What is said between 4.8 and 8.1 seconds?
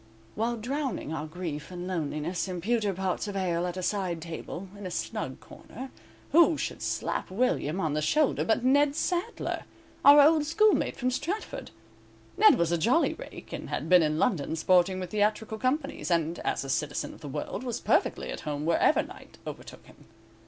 a snug corner, who should slap William on the